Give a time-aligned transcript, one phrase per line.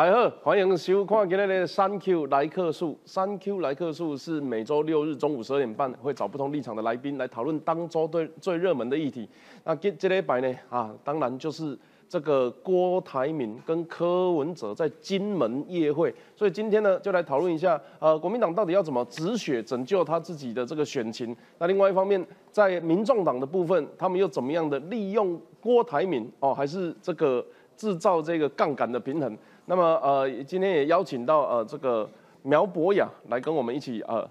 [0.00, 2.98] 大家好，欢迎收看今天的三 Q 来客数。
[3.04, 9.28] 三 Q 来客数是每周六日中午十二点半会找不同立场的来宾来讨论当周最最热门的议题。
[9.62, 11.78] 那今这礼拜呢，啊，当然就是
[12.08, 21.36] 这个郭台铭跟柯文哲在金门夜会，所以今天呢就来讨论一下，呃，国民党到底要怎么止血拯救他自己的这个选情？
[21.58, 27.44] 那另外一方面，在民众党的部分，他们又怎么样的利用郭台铭哦，还是这个
[27.76, 29.36] 制造这个杠杆的平衡？
[29.66, 32.08] 那么呃，今天也邀请到呃这个
[32.42, 34.28] 苗博雅来跟我们一起呃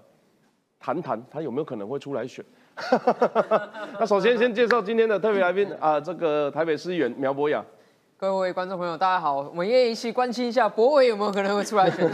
[0.78, 2.44] 谈谈，他有没有可能会出来选？
[3.98, 7.64] 那首先先介绍今天的特别来宾啊，这个台北市议员苗博雅。
[8.20, 12.06] 各位观众朋友，大家好，我们也一起关心一下博伟有没有可能会出来选。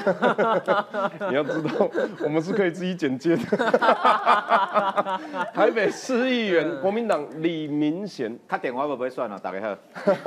[1.29, 1.91] 你要知道，
[2.23, 3.43] 我们是可以自己剪接的。
[5.53, 9.37] 台北市议员国民党李明贤，他电话会不会算啊？
[9.43, 9.77] 打给他，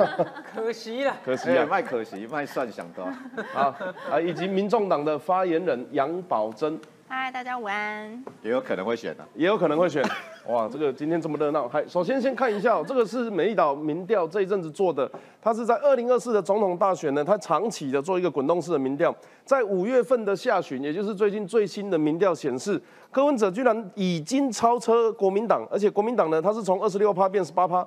[0.54, 3.08] 可惜了，可惜啊，卖可惜，卖算想多。
[3.50, 3.74] 好
[4.12, 6.78] 啊，以及民众党的发言人杨宝珍。
[7.12, 8.24] 嗨，大家午安。
[8.40, 10.00] 也有可能会选的，也有可能会选。
[10.46, 15.10] 哇，这个今天这么热闹，还首先先看一下，这个是美丽岛民调这一阵子做的，
[15.42, 19.12] 它是在二零二四的总统大选呢，它长期的做一个滚动式的民调，
[19.44, 22.80] 在五月份的下旬，也就是最近最新的民调显示，
[23.10, 27.84] 柯文哲居然已经超车国民党，而且国民党呢，它是从二十六趴变十八趴，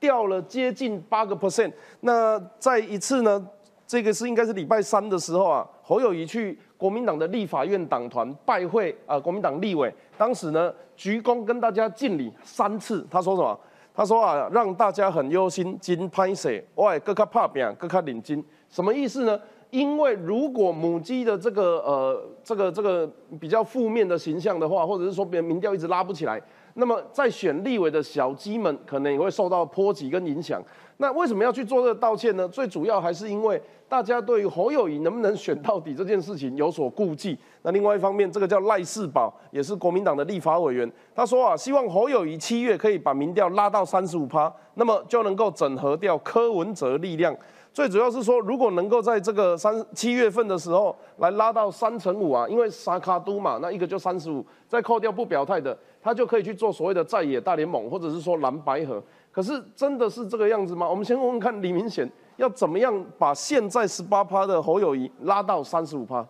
[0.00, 1.72] 掉了接近八个 percent。
[2.00, 3.46] 那再一次呢，
[3.86, 6.58] 这个是应该是礼拜三的时候啊，侯友谊去。
[6.84, 13.06] 国民党的立法院党团拜会啊，国民党立委当时呢鞠躬跟大家敬礼三次。
[13.10, 13.58] 他说什么？
[13.94, 16.62] 他说啊，让大家很忧心，金拍谁？
[16.74, 19.40] 外各卡怕扁，各卡领金，什么意思呢？
[19.70, 26.38] 因为如果母鸡的这个呃这个这个比较负面的形象的话，或者是说别人民调一直拉不起来，
[26.74, 30.62] 那么在选立委的小鸡们可能也会受到波及跟影响。
[31.04, 32.48] 那为什么要去做这个道歉呢？
[32.48, 33.60] 最主要还是因为。
[33.86, 37.38] 大家对于侯友谊能不能选到底这件事情有所顾忌。
[37.62, 47.36] 那另外一方面，这个叫赖世宝，也是国民党的立法委员，他说啊，希望侯友谊七月可以把民调拉到三十五趴，那么就能够整合掉柯文哲力量。
[47.74, 59.00] 最主要是说，如果能够在这个三七月份的时候来拉到三成五啊，因为沙卡都嘛，那一个就三十五，再扣掉不表态的，他就可以去做所谓的在野大联盟，或者是说蓝白河。
[59.34, 60.88] 可是真的是这个样子吗？
[60.88, 62.08] 我们先问问看李明显。
[62.36, 66.26] 要怎么样把现在十八趴的侯友谊拉到三十五趴？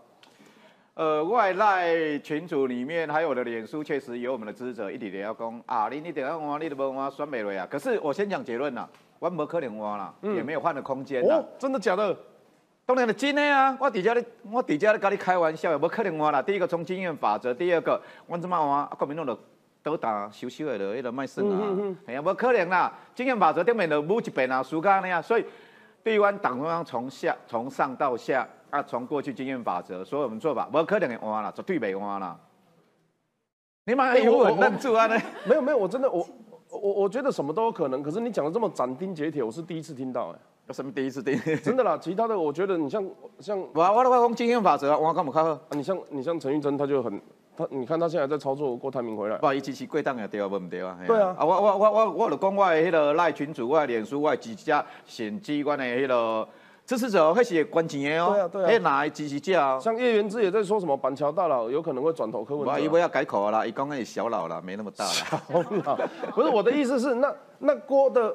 [0.92, 7.66] 呃，外赖群组里面还有我的脸书，确实有我们的支持者一点点要讲啊，你你等下挖，你都不挖，酸美了呀。
[7.70, 8.86] 可是我先讲结论啦，
[9.18, 12.14] 我没可能挖了，也没有换的空间哦，真的假的？
[12.84, 14.22] 当然的真的啊，我底下的
[14.52, 16.42] 我底下的跟你开玩笑，也不可能挖啦。
[16.42, 18.84] 第一个从经验法则，第二个我怎么挖？
[18.98, 19.34] 国民党的
[19.84, 22.92] 都打羞羞的，迄个卖算啊，哎呀，不可能啦。
[23.14, 25.44] 经验法则顶面就每一遍啊，输干那样，所以。
[26.04, 32.38] 对湾党中央从下从上到下啊，从过去经验法则，所以我们做法不可能会弯啦，绝对没弯啦。
[33.86, 35.06] 你妈有我愣住啊？
[35.06, 35.18] 呢？
[35.48, 36.28] 没有没有，我真的我
[36.68, 38.02] 我我觉得什么都有可能。
[38.02, 40.38] 可是你讲的这么斩钉截铁，我是第一次听到哎。
[40.66, 41.40] 有什么第一次听？
[41.62, 43.02] 真的啦，其他的我觉得你像
[43.40, 45.58] 像我我的话讲经验法则，我干嘛看啊？
[45.70, 47.18] 你像你像陈玉珍，他就很。
[47.56, 50.98] 他，你看他现在在操作郭台铭回来，不好意思，是贵档也对啊，不唔对啊？
[51.06, 56.48] 对啊，啊我我我我我就讲我的迄个赖群主，我的脸书，我几家选机关的迄个
[56.86, 58.32] 支持者，开始也关钱的哦。
[58.32, 58.66] 对啊对啊。
[58.68, 59.80] 哎哪支持者？
[59.80, 62.78] 像叶元之也在说什么板桥大佬有可能会转投柯文哲。
[62.78, 65.10] 伊不要改口了啦，伊刚刚也小老了，没那么大了。
[65.10, 65.40] 小
[65.84, 65.96] 老，
[66.34, 68.34] 不是我的意思是，那那郭的。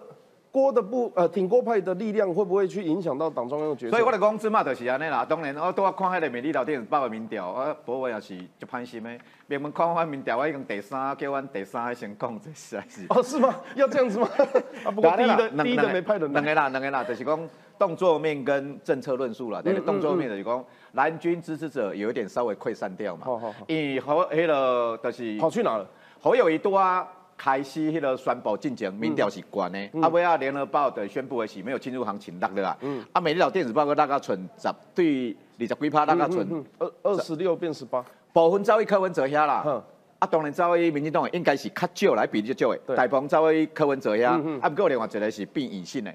[0.51, 3.91] 郭的不呃挺郭派的力量会不会去影响到党中央的决策？
[3.91, 5.23] 所以我的公司嘛就是安尼啦。
[5.23, 9.09] 当然，我都要看迄个美丽岛电视报的民调，啊，博伟也是就潘心的。
[9.47, 13.05] 别们看翻民调，我已经第三，叫阮第三先讲这实在是。
[13.13, 13.55] 哦，是吗？
[13.75, 14.28] 要这样子吗？
[14.84, 16.34] 啊，不过第一的第一的没派人。
[16.34, 19.61] 两个啦，两个啦，就是讲动作面跟政策论述啦。
[19.63, 23.22] 但是动作面就是讲蓝军支持者有一点稍微溃散掉嘛。
[23.23, 23.66] 好好好。
[23.67, 25.87] 以后迄个就是跑去哪了？
[26.19, 27.07] 好友一多啊。
[27.41, 32.78] 开始迄个宣布进程民调是悬的，啊尾啊联合报的宣布的是没有进入行情落的啦，
[33.14, 38.03] 啊美丽岛电子报个大概存十对二十几趴大概存二二十六变十八，
[38.34, 39.82] 部分走去柯文哲遐啦，
[40.20, 46.14] 啊当然走去民进党应该是较少来比较少的，大部分走去柯文哲遐，啊不过另外一个是变隐性的，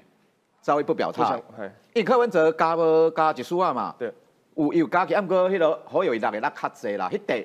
[0.61, 1.41] 走去不表态，
[1.95, 4.13] 因为柯文哲加无加一数啊嘛，对，
[4.53, 7.43] 有有加起，啊不过迄个好友伊大个那较济啦，迄块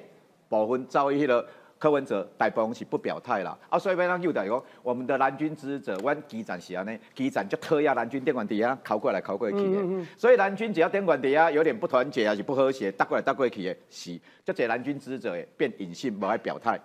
[0.50, 1.46] 部分走去迄个。
[1.80, 16.78] 柯文哲大部分是不表态啦，啊，所以要让又代讲，我们的蓝军支持者，阮基站是安尼，基站就特压蓝军电管底下靠过来靠过去的，所以蓝军只要电管底下有点不团结还是不和谐，搭过来搭过去的，是，就这蓝军支持者变隐性，不爱表态。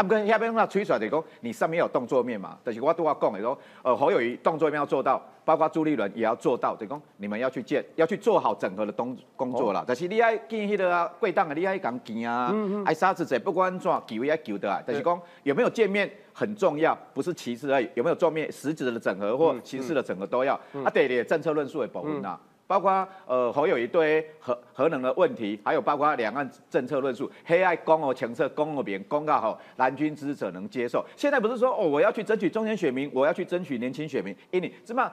[0.00, 9.84] 啊，不跟下边那吹出来就是讲，你上面有动作面嘛，就是我都要讲的说，呃，侯友谊动作面要做到，包括朱立伦也要做到，就是讲你们要去建，要去做好整合的工工作啦。
[9.86, 12.50] 但是你爱建迄个啊，贵档的你爱讲建啊，
[12.86, 14.82] 爱啥子者，不管怎求也求得啊。
[14.86, 20.54] 但是讲有没有见面很重要，不是其次而已，有没有做面实质的整合或形式的整合都要。
[20.82, 22.38] 啊，对的，政策论述的部分呐。
[22.70, 31.04] 包括呃侯友一堆核核能的问题，还有包括两岸政策论述，黑暗公哦前策公哦边公告好，蓝军支持者能接受。
[31.16, 35.10] 现在不是说哦我要去争取中间选民，我要去争取年轻选民，因为怎么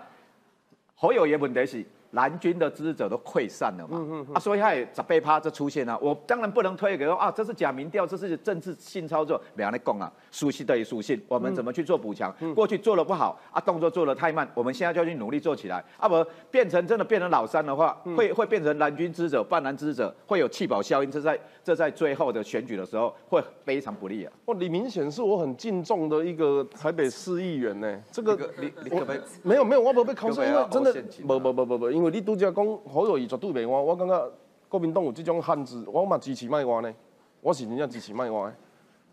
[0.94, 1.84] 侯友也问题是。
[2.18, 4.26] 蓝军的支持者都溃散了嘛？
[4.34, 5.96] 啊，所以他也十八趴就出现了。
[6.02, 9.40] 我当然不能推给说啊，这是假民调，这是政治性操作。
[9.54, 11.22] 没人来讲啊，熟悉等于属性。
[11.28, 12.34] 我们怎么去做补强？
[12.56, 15.84] 过去做的不好啊，动作做的太慢，我们现在就要去努力做起来。
[15.98, 21.12] 啊，不变成真的变成老三的话，会会变成蓝军支持者、泛蓝支持者，会有弃保效应。
[21.12, 24.34] 这在这在最后的选举的时候会非常不利啊。
[24.46, 28.02] 哦，李明显是我很敬重的一个台北市议员呢。
[28.12, 29.20] 这个你你可不可以？
[29.44, 30.94] 没有没有，我不被考试，因为真的
[31.28, 32.80] 不不不不不，因为你拄则讲。
[32.88, 34.32] 好友谊绝对袂换，我感觉
[34.70, 36.94] 国民党有这种汉子，我嘛支持卖换呢。
[37.42, 38.54] 我是真正支持卖换，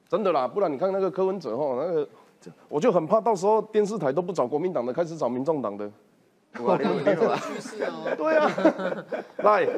[0.09, 0.49] 真的啦。
[0.49, 2.09] 不然你看那个柯文哲吼，那个
[2.69, 5.91] 我就很怕到时候电视台都不找国民党的，开始找民众党的。
[6.61, 8.15] 哇，你这个趋势哦。
[8.17, 8.49] 对啊，
[9.43, 9.69] 来，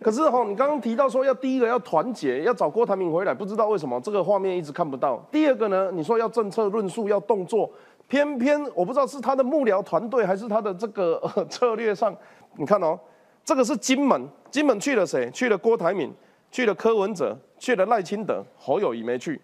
[0.00, 5.22] 可是吼，你刚刚提到说要第一个要团结，要找郭台铭回来，不知道为什么这个画面一直看不到。
[5.30, 7.70] 第二个呢，你说要政策论述，要动作，
[8.08, 11.20] 偏偏我不知道是他的幕僚团队还是他的这个
[11.50, 12.16] 策略上，
[12.56, 12.98] 你看哦。
[13.44, 15.28] 这个是金门，金门去了谁？
[15.32, 16.14] 去了郭台铭，
[16.52, 19.40] 去了柯文哲，去了赖清德，侯友谊没去。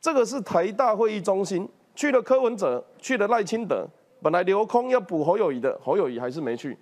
[0.00, 3.86] 这个是台大会议中心，去了柯文哲，去了赖清德。
[4.22, 6.74] 本来留空要补侯友谊的，侯友谊还是没去。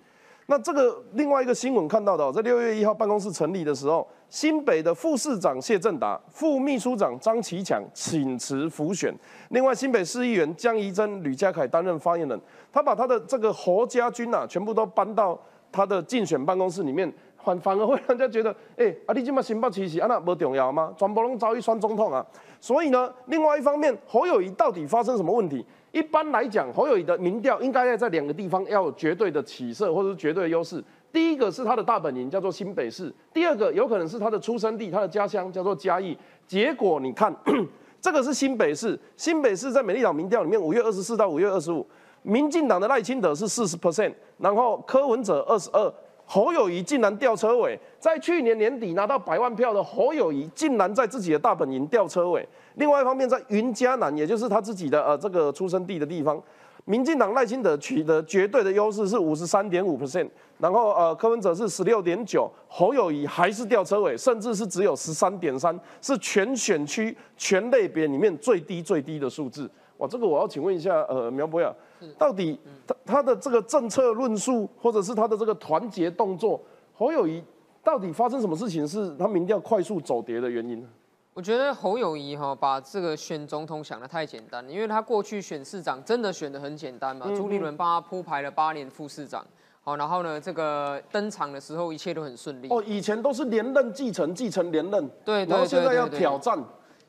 [0.45, 9.13] 那这个另外一个新闻看到的，在六月一号办公室成立的时候，新北的副市长谢振达、副秘书长张其强请辞辅选。
[9.49, 12.39] 另外，新北市议员江宜珍、吕家凯担任发言人。
[12.71, 15.37] 他把他的这个侯家军呐，全部都搬到。
[15.73, 17.11] 他的竞选办公室里面，
[17.43, 20.93] 反反而会让人家觉得，哎，啊，你这么新北其实啊那不重要吗？
[20.95, 22.25] 全部拢遭遇选总统啊！
[22.61, 25.65] 所以呢，另外一方面，侯友谊到底发生什么问题？
[25.91, 30.81] 一般来讲，侯友谊的民调应该要在两个地方要有绝对的起色或者是绝对的优势。
[31.11, 36.17] 第一个是他的大本营叫做新北市，第二个有可能是他的出生地、他的家乡叫做嘉义。
[36.47, 37.35] 结果你看，
[37.99, 41.85] 这个是新北市，新北市在美丽岛民调里面，五月二十四到五月二十五。
[42.23, 45.93] 民进党的赖清德是四十 percent，然后柯文哲二十二，
[46.25, 52.47] 侯友谊竟然掉车尾，在去年年底拿到百万票的侯友谊，竟然在自己的大本营掉车尾。
[52.75, 56.41] 另外一方面，在云嘉南，也就是他自己的呃这个出生地的地方，
[56.85, 60.27] 民进党赖清德取得绝对的优势是五十三点五 percent，
[60.57, 69.69] 然后呃柯文哲是十六点九，侯友谊还是掉车尾，甚至是只有十三点三，是全选区全类别里面最低最低的数字。
[69.97, 71.71] 哇，这个我要请问一下呃苗博雅。
[72.17, 76.61] 到底他他的这个政策论述，或者是他的这个团结动作，
[76.93, 77.43] 侯友谊
[77.83, 80.87] 到底发生什么事情，是他民调快速走跌的原因呢？
[81.33, 89.43] 我觉得侯友谊哈把这个选总统想的太简单了，因为他过去选市长真的选的很简单嘛，朱立伦帮他铺排了八年副市长，
[89.81, 92.67] 好，然后呢这个登场的时候一切都很顺利。
[92.69, 96.63] 哦，以前都是连任继承，继承连任，对，然后现在要挑战。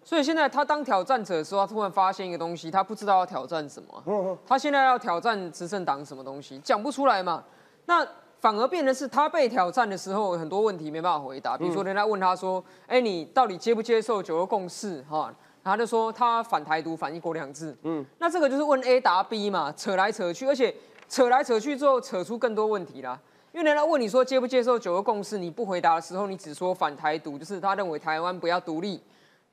[0.04, 4.38] 所以现在他当挑战者的时候，他突然发现一个东西，他不知道要挑战什么。
[4.46, 7.42] 他现在要挑战执政党什么东西，讲不出来嘛？
[7.86, 8.06] 那
[8.38, 11.56] 反而变成是他被挑战的时候，很多问题没办法回答。
[11.56, 17.74] 比如说人家问他说：“哎，你到底接不接受九二共识？”哈，他就说他反台独、反一国两制。
[17.84, 20.74] 嗯，那这个就是问 A 答 B 嘛，扯来扯去，而且
[21.08, 23.18] 扯来扯去之后，扯出更多问题啦。
[23.52, 29.00] 因为人家问你说接不接受九二共识，你不回答的时候，你只说反台独，就是他认为台湾不要独立。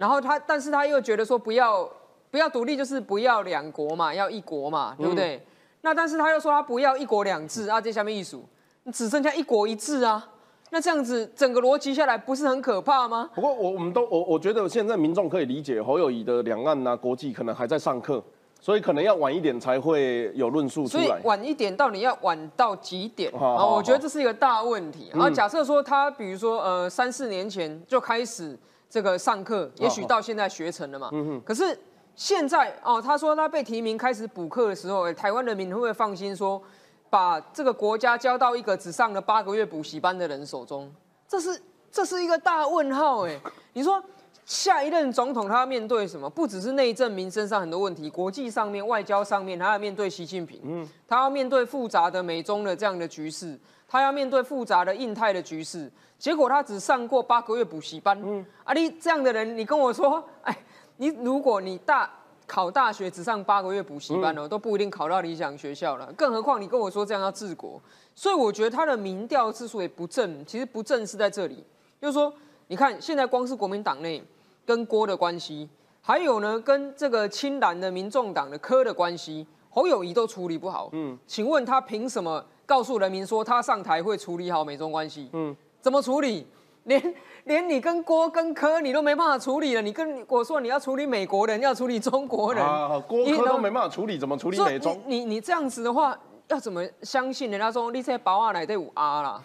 [0.01, 1.88] 然后他，但是他又觉得说不要
[2.31, 5.39] 不要独立，就是不要两国嘛，要一国嘛，对不对？
[5.81, 8.43] 那但是他又说他不要一国两制啊，这下面一数，
[8.91, 10.27] 只剩下一国一制啊。
[10.72, 13.29] 那这样子整个逻辑下来，不是很可怕吗？
[13.36, 18.24] 不过我我们都我我觉得现在民众可以理解侯友谊的两岸呐国际可能还在上课，
[18.60, 21.05] 所以可能要晚一点才会有论述出来。
[21.05, 23.63] 所以晚一点到底要晚到几点啊？
[23.63, 25.12] 我觉得这是一个大问题。
[25.13, 28.58] 然后假设说他比如说呃三四年前就开始。
[28.91, 31.10] 这个上课，也许到现在学成了嘛？
[31.13, 31.41] 嗯哼。
[31.45, 31.79] 可是
[32.13, 36.62] 现在哦，他说他被提名开始补课的时候，台湾人民会不会放心说，
[37.10, 40.93] 把这个国家交到一个只上了八个月补习班的人手中？
[41.25, 43.39] 这是这是一个大问号哎！
[43.71, 44.03] 你说
[44.45, 46.29] 下一任总统他要面对什么？
[46.29, 53.57] 不只是内政、民生上很多问题，国际上面、外交上面，他要面对习近平，嗯，他要面对复杂的美中的这样的局势。
[53.88, 58.17] 他要面对复杂的印太的局势，结果他只上过八个月补习班。
[58.24, 60.57] 嗯，啊，你这样的人，你跟我说， 哎，
[60.95, 62.10] 你如果你大
[62.48, 66.10] 考大学只上八个月补习班哦，都不一定考到理想学校了。
[66.13, 67.81] 更何况你跟我说这样要治国，
[68.15, 71.62] 所以我觉得他的民调之所以不正，其实不正是在这里，
[72.01, 72.33] 就是说，
[72.71, 74.23] 你看现在光是国民党内
[74.65, 75.67] 跟郭的关系，
[76.01, 80.87] 还有呢跟这个青蓝的民众党的柯的关系，侯友谊都处理不好。
[80.93, 85.29] 嗯，请问他凭什么告诉人民说他上台会处理好美中关系？
[85.33, 86.47] 嗯，怎么处理？
[86.85, 87.13] 连
[87.43, 94.97] 连你跟郭跟柯你都没办法处理了，你跟我说你要处理美国人，要处理中国人，啊，郭 柯都没办法处理，怎么处理美中？
[95.05, 99.43] 你你这样子的话，要怎么相信人家说你这保瓦奶对五阿啦，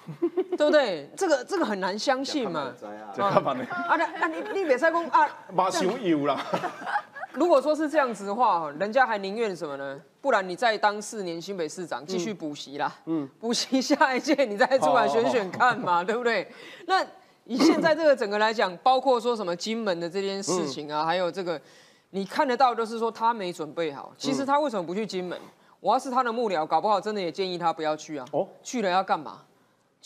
[0.57, 1.11] 对不对？
[1.17, 2.73] 这个这个很难相信嘛。
[3.87, 6.41] 啊，那那你你别再讲啊， 马上有啦。
[7.35, 10.01] 如果说是这样子的话，人家还宁愿什么呢？
[10.21, 16.51] 不然你再当四年新北市长，继续补习啦，嗯， 补习下一届你再出来选选看嘛，对不对？
[16.87, 17.05] 那。
[17.49, 21.61] 以现在这个整个来讲，包括说什么金门的这件事情啊，还有这个，
[22.11, 24.13] 你看得到就是说他没准备好。
[24.19, 25.39] 其实他为什么不去金门？
[25.79, 28.27] 我要是他的幕僚，搞不好真的也建议他不要去啊。
[28.33, 29.43] 哦，去了要干嘛？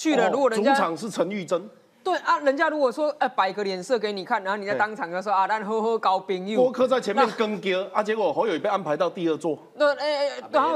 [0.00, 1.68] 去了如果人家主场是陈玉珍。
[2.02, 6.58] 对啊，人家如果说哎摆个脸色给你看，然后你在当场就说啊，咱呵呵高冰又。
[6.58, 9.58] 郭科在前面跟叫啊，结果侯友被安排到第二座。
[9.74, 10.74] 那哎哎，然后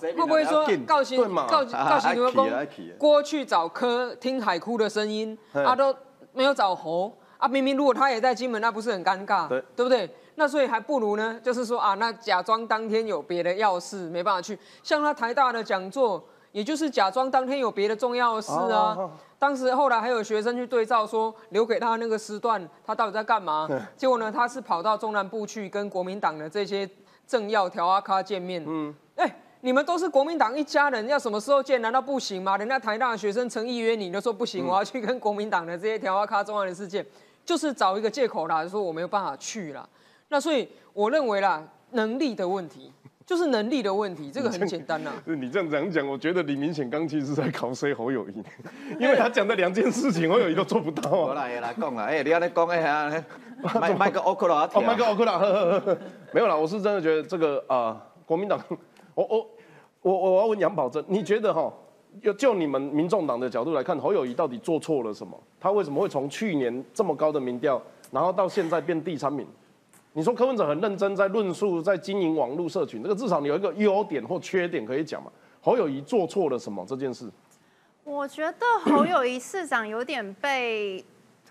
[0.00, 2.50] 会不会说告诉告告诉你们公
[2.96, 5.94] 郭去找科听海哭的声音，啊都
[6.32, 9.46] 没有找侯啊，明明如果他也在金门，那不是很尴尬？
[9.48, 10.08] 对对不对？
[10.36, 16.24] 那所以还不如呢，就是说啊，那假装当天有别的要事没办法去，像他台大的讲座。
[16.52, 19.10] 也就是假装当天有别的重要的事啊。
[19.38, 23.68] 当时后来还有学生去对照，说留给他那个时段，他到底在干嘛？
[23.96, 26.88] 结果呢，他是跑到中南部去跟国民党的这些
[27.26, 28.62] 政要调阿卡见面。
[28.64, 31.82] 嗯，哎，你们都是国民党一家人，要什么时候见？
[31.82, 32.56] 难道不行吗？
[32.56, 37.04] 人家台大学生诚意约你，都说不行，我要去跟国民党的这些调阿卡重要的事件，
[37.44, 39.88] 就是找一个借口啦，说我没有办法去啦。
[40.28, 42.92] 那所以我认为啦，能力的问题。
[43.32, 45.10] 就是能力的问题，这个很简单 呐。
[45.24, 48.34] 你这样讲讲，我觉得李明显刚其实在考谁侯友谊，
[49.00, 51.34] 因为他讲的两件事情，侯友谊都做不到啊。
[51.34, 53.24] 来来讲啦，哎，你要来讲哎呀，
[53.80, 55.38] 麦麦克奥克拉，哦，麦克奥克拉，
[56.30, 58.60] 没有啦，我是真的觉得这个啊，国民党，
[59.14, 59.46] 我我
[60.02, 61.72] 我我要问杨宝珍，你觉得哈，
[62.22, 65.42] 就就你们民众党的角度来看，侯友谊到底做错了什么？
[65.58, 69.46] 他为什么会从去年这么高的民调，然后到现在变第三名？
[70.14, 75.30] 你说柯文哲很认真在论述，在经营网络社群，这个至少你有一个优点或缺点可以讲嘛？
[75.60, 77.30] 侯友谊做错了什么这件事？
[78.04, 81.02] 我觉得侯友谊市长有点被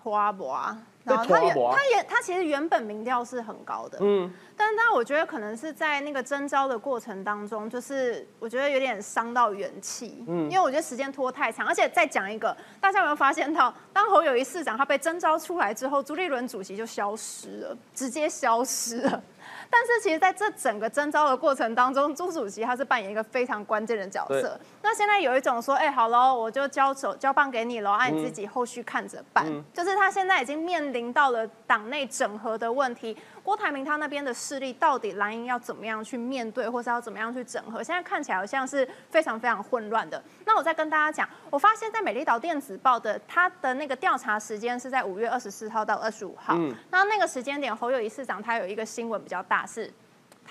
[0.02, 0.16] 拖
[0.50, 0.78] 啊。
[1.04, 19.24] 然后他原他也他其实原本民调是很高的，嗯，但是但我觉得可能是在那个征招的过程当中，就是我觉得有点伤到元气，嗯，因为我觉得时间拖太长，而且再讲一个，大家有没有发现到，当侯友谊市长他被征召出来之后，朱立伦主席就消失了，直接消失了。
[19.72, 24.60] 但是其实，在这整个征召的过程当中，朱主席他是扮演一个非常关键的角色。
[24.82, 29.46] 那现在有一种说，哎，好喽，我就交手交棒给你喽，按你自己后续看着办。
[29.74, 33.18] 就是他现在已经面临到了党内整合的问题。
[33.44, 37.84] 郭台铭他那边的势力到底蓝营要怎么样去面对，或是要怎么样去整合？
[37.84, 40.22] 现在看起来好像是非常非常混乱的。
[40.46, 46.56] 那我再跟大家讲，我发现在美丽岛电子报的它的那个调查时间是在五月二十四号到二十五号。
[46.90, 49.92] 那那个时间点，侯友谊市长他有一个新闻比较大是。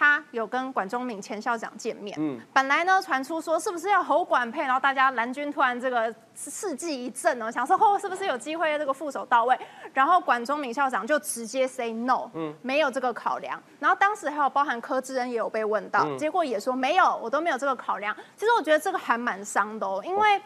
[0.01, 9.55] 他有跟管中敏前校长见面，嗯，本来呢传出说是不是要侯管配，然后大家蓝军突然这个士气一振哦，想说哦是不是有机会这个副手到位，
[9.93, 18.17] 然后管中敏校长就直接 say no，嗯，没有这个考量，然后当时还有包含柯志恩也有被问到，结果也说没有，我都没有这个考量。
[18.39, 20.41] 其实我觉得这个还蛮伤的哦，因为。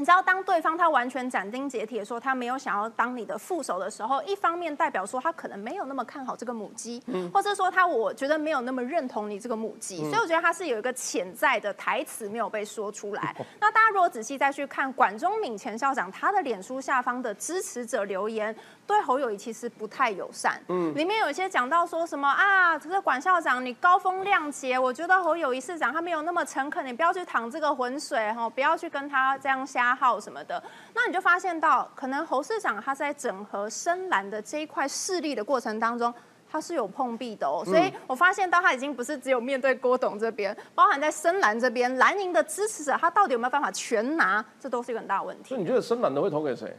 [0.00, 7.02] 你知道，当对方他完全斩钉截铁说他没有想要当你的副手的时候，一方面代表说他可能没有那么看好这个母鸡，
[7.34, 13.36] 或者说他我觉得没有那么认同你这个母鸡，所以我觉得他是有一个潜在的台词没有被说出来。
[13.60, 18.56] 那大家如果仔细再去看管中敏前校长他的脸书下方的支持者留言。
[18.90, 30.60] 对侯友谊其实不太友善，嗯，里面有一些讲到说什么啊，这个管校长你高风亮节，我觉得侯友谊市长他没有那么诚恳，你不要去淌这个浑水哈，不要去跟他这样瞎耗什么的。
[30.92, 36.12] 那你就发现到，可能侯市长他在整合深蓝的这一块势力的过程当中，
[36.50, 37.62] 他是有碰壁的哦。
[37.64, 45.50] 所以我发现到他已经不是只有面对郭董这边，包含在深蓝这边，蓝营的支持者他到底有没有办法全拿，这都是一个很大的问题。
[45.50, 46.76] 所以你觉得深蓝的会投给谁？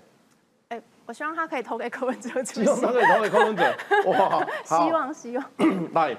[1.11, 2.41] 我希望他可以投给柯文哲。
[2.41, 3.63] 希望他可以投给柯文哲。
[4.07, 5.45] 哇，希望希望。
[5.91, 6.15] 来，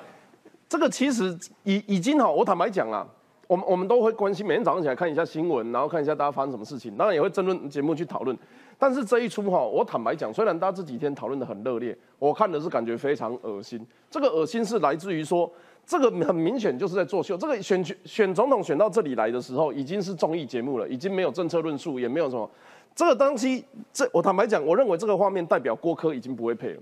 [0.68, 3.06] 这个其实已已经好，我坦白讲啊，
[3.46, 8.36] 我们我们都会关心，每天早上起来看一下新闻，然后看一下大家发生什么事情，当然也会争论节目去讨论。
[8.78, 13.80] 但是这一出哈，我坦白讲，虽然大家这几天讨论的很热烈，我看的是感觉非常恶心。
[14.10, 15.50] 这个恶心是来自于说，
[15.86, 17.34] 这个很明显就是在作秀。
[17.38, 22.50] 这个选举选总统选到这里来的时候，已经是综艺节目了，已经没有政策论述，也没有什么。
[22.94, 26.80] 这个东西，这我坦白讲，我认为这个画面代表郭科已经不会配了。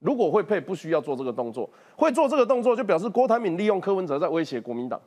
[0.00, 5.00] 如果会配，不需要做这个动作；会做这个动作，就表示郭台铭利用柯文哲在威胁国民党。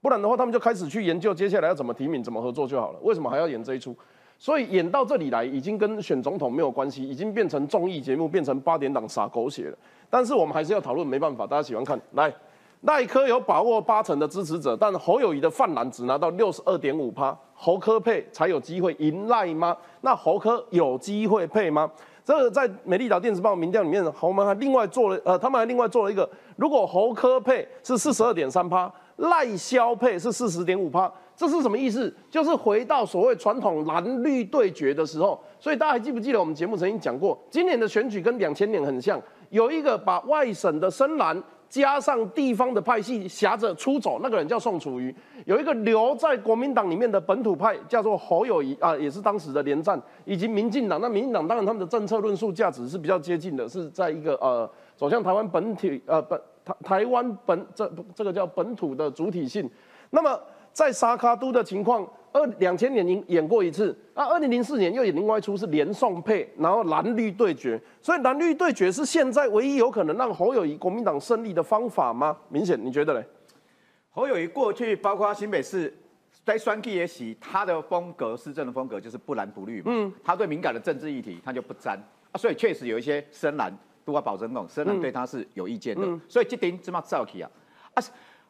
[0.00, 2.98] 不然的话，他们就开始去研究接下来要怎么提名、怎么合作就好了。
[3.02, 3.94] 为什么还要演这一出？
[4.38, 9.78] 所以演到这里来，已经跟选总统没有关系，已经变成综艺节目，变成八点档撒狗血了。
[10.08, 11.98] 但是我们还是要讨论，没办法，大家喜欢看。
[12.12, 12.32] 来，
[12.82, 19.76] 赖科有把握八成的支持者，但侯友谊的泛蓝只拿到六十二点五趴，侯科配才有机会赢赖吗？
[20.02, 21.90] 那侯科有机会配吗？
[22.22, 31.10] 这个在美丽岛电子报民调里面，侯们还另外做了，呃，他们还另外做了一个，如果侯科配是四十二点三趴，赖萧配是四十点五趴。
[31.36, 32.12] 这是什么意思？
[32.30, 39.20] 就是回到所谓传统蓝绿对决的时候，所以大家还记不记得我们节目曾经讲过，今年的选举跟两千年很像，
[39.50, 45.12] 有一个把外省的深蓝加上地方的派系挟着出走，那个人叫宋楚瑜；
[45.44, 51.00] 有一个留在国民党里面的本土派叫做侯友谊啊，也是当时的连战，以及民进党。
[51.00, 59.68] 那民进党当然他们的政策论述价值是比较接近的，是在一个呃走向台湾本体呃本台台湾本这这个叫本土的主体性，
[60.10, 60.38] 那么。
[60.76, 62.06] 在沙卡都的情况，
[62.36, 72.36] 二两千年演演过一次，啊二零零四年又演另外一出是连宋配，然后蓝绿对决，所以蓝绿对决是现在唯一有可能让侯友谊国民党胜利的方法吗？
[72.50, 73.24] 明显你觉得嘞？
[74.10, 75.92] 侯友谊过去包括新北市
[76.44, 81.98] 在双 K 也洗，他的风格施政的风格就是不蓝不绿嘛，嗯，他对敏感的政治议题他就不沾
[82.32, 87.50] 啊，所以确实有一些深蓝都要保证那种深蓝对他是有意见的，所以这点这么造起啊。
[87.94, 88.02] 啊。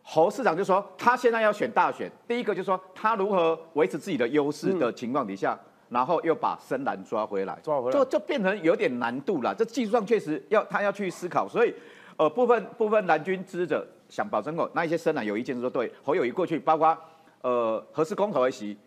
[0.09, 9.53] 侯市长就说，他现在要选大选，第一个就说他如何维持自己的优势的情况底下，然后又把深蓝抓回来，抓回来，就就变成有点难度了。
[9.53, 11.75] 这技术上确实要他要去思考，所以
[12.17, 16.97] 呃部分部分蓝军支持者想保证过，那一些深蓝有意见说，对侯友谊过去包括
[17.43, 18.79] 呃何氏公投一席，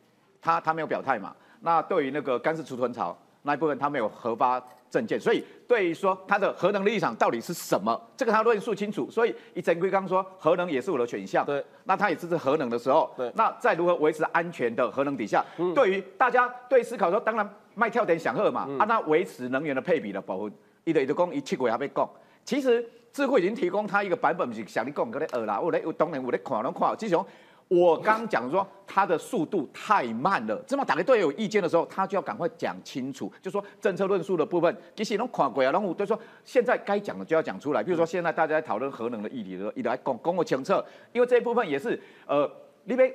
[0.41, 4.63] 他他没有表态嘛，那对于那个干式储存槽那一部分他没有核发。
[4.89, 9.09] 证件，所以对于说他的核能立场到底是什么，这个他论述清楚。
[9.09, 20.49] 所以以陈圭刚说核能也是我的选项，对，那他也支持核能的时候，对，那在如何维持安全的核能底下，对于大家对思考说，当然卖跳点响贺嘛，啊，那维持能源的配比的保护，
[20.83, 22.09] 一的一的供一七轨还被供。
[22.43, 27.25] 其实智慧已经提供他一个版本，是想你讲个咧二啦，我咧我当然我咧看拢看，这种。
[27.69, 37.83] 我刚讲说他的速度太慢了，这么打个队有意见的时候，他就要赶快讲清楚，就说政策论述的部分，其实拢看过啊，然后就说现在该讲的就要讲出来。
[37.83, 42.51] 比如说现在大家在讨论核能的议题的时候，一直在讲公共清策，因为这一部分也是呃，
[42.85, 43.13] 那边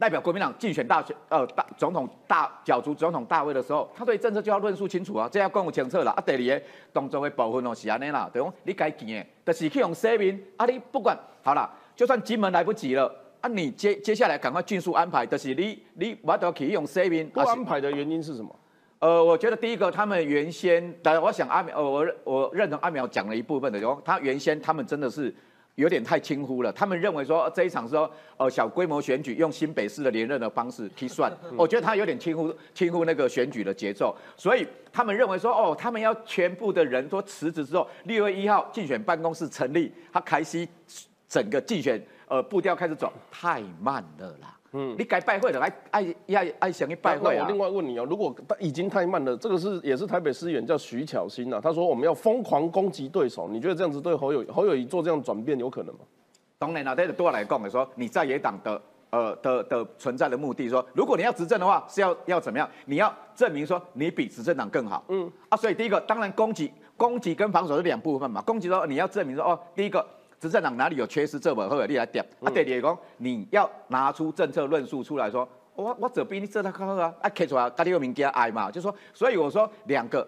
[0.00, 6.20] 代表国民党竞选大选呃大总统大角逐总统大位的时候，他对政策就要论述清楚啊，这要公共清策了啊。
[6.26, 13.22] 第二个动作的部分哦是安尼啦，对讲你该见的，就是去用声明啊，你不管好了，就算金门来不及了。
[13.42, 17.28] 那你接接下来赶快迅速安排，就是你你我都可以用 saving。
[17.28, 18.54] 不安排的原因是什么？
[18.98, 25.32] 呃，我觉得第一个，他们原先，当然我想阿苗，呃，我我认同阿苗讲了一部分的，就他原先他们真的是
[25.74, 40.66] 有点太轻忽了，他们认为说这一场说呃小规模选举用新北市的连任的方式去算，我觉得他有点轻忽轻忽那个选举的节奏，所以他们认为说哦，他们要全部的人都辞职之后，六月一号竞选办公室成立，他开始
[41.28, 42.02] 整个竞选。
[42.28, 44.58] 呃，步调开始走太慢了啦。
[44.72, 47.44] 嗯，你该拜会的，爱爱爱爱想去拜会啊。
[47.44, 56.00] 我另外问你哦，如果已经太慢了，这个是也是台北市议员叫徐巧芯呐，他说我们要疯狂攻击对手，你觉得这样子对侯友侯友谊做这样转变有可能吗？
[56.58, 62.68] 当然了，对多来讲的说，你在野党的呃的的存在的目的说，如果你要执政的话，是要要怎么样？
[62.86, 65.04] 你要证明说你比执政党更好。
[65.08, 70.04] 嗯啊，所以第一个当然攻击攻击跟防守是两部分嘛，攻击说你要证明说哦，第一个。
[70.38, 72.24] 执政党哪里有缺失这么好你来点？
[72.42, 80.26] 啊，第二讲你要拿出政策论述出来说，我我这比你做得较好啊，啊，开出来，家里有民间爱嘛，就说，所以我说两个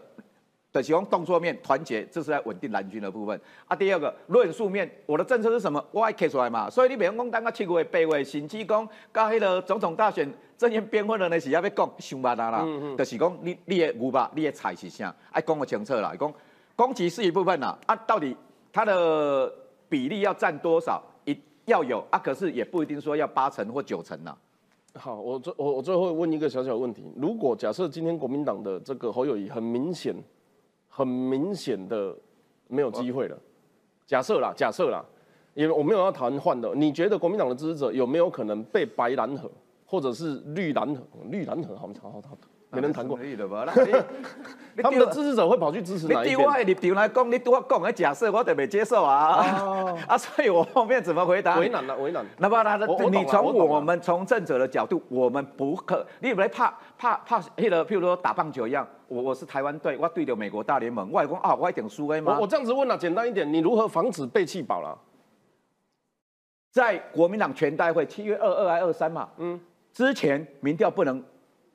[0.73, 3.39] 的其中动作面团结，这是在稳定蓝军的部分。
[3.67, 5.85] 啊，第二个论述面，我的政策是什么？
[5.91, 12.67] 我爱开出来嘛，所以你别讲，当个七月八月，甚至讲，到迄个总统大选正言辩论的那时要要讲，想巴达啦，
[12.97, 15.15] 就是讲你你的牛吧，你的菜是啥？
[15.31, 16.33] 爱讲个清楚啦，讲
[16.75, 18.35] 攻击是一部分啦，啊，到底
[18.73, 19.53] 他的。
[19.89, 21.03] 比例要占多少？
[21.25, 24.37] 一要有啊，可是也不一定说要八成或九成呐。
[24.95, 30.15] 好，我最我我最后问一个小小问题：如果假设今天国民党的这个侯友谊很明显、
[30.89, 32.17] 很明显的
[32.67, 33.39] 没有机会了，
[34.07, 35.05] 假设啦，假设啦，
[35.55, 36.75] 因为我没有要谈换的。
[36.75, 39.51] 你觉得国民党的支持者有没有可能被白蓝河，
[39.85, 41.03] 或者是绿蓝河？
[41.31, 42.39] 绿蓝河好好好好，
[42.71, 43.19] 没人谈过。
[44.81, 46.39] 他们的支持者会跑去支持哪一边？
[46.39, 49.45] 你对我的立场来讲，你对我讲的假设，我得没接受啊。
[50.07, 51.59] 啊，所以我后面怎么回答？
[51.59, 52.25] 为难了，为难。
[52.39, 62.39] 那么他的，你从我们从政者的角度，我们不可，你不来怕怕怕那个，譬如说打棒球一样，我我是台湾队，我对着美国大联盟，外公啊，我一点输诶吗？
[62.41, 64.97] 我这样子问啊，简单一点，你如何防止被气饱了？
[66.71, 69.29] 在国民党全代会七月二二还二三嘛？
[69.39, 69.59] 嗯，
[69.93, 71.25] 之前民调不能。